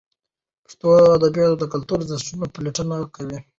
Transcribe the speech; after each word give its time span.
پښتو 0.63 0.87
ادبیات 1.17 1.53
د 1.59 1.63
کلتوري 1.73 2.01
ارزښتونو 2.05 2.45
پلټونه 2.55 2.95
کوي. 3.15 3.37